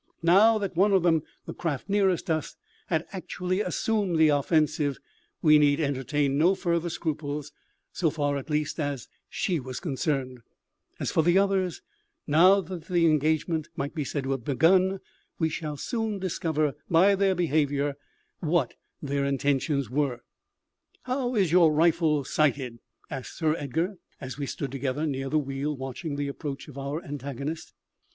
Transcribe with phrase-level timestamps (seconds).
[0.07, 2.55] But now that one of them the craft nearest us
[2.87, 4.97] had actually assumed the offensive,
[5.43, 7.51] we need entertain no further scruples,
[7.91, 10.41] so far at least as she was concerned; and
[11.01, 11.83] as for the others,
[12.25, 15.01] now that the engagement might be said to have begun,
[15.37, 17.93] we should soon discover, by their behaviour,
[18.39, 18.73] what
[19.03, 20.21] their intentions were.
[21.03, 22.79] "How is your rifle sighted?"
[23.11, 27.03] asked Sir Edgar, as we stood together near the wheel, watching the approach of our
[27.03, 27.75] antagonist.